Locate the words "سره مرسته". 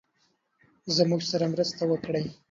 1.31-1.83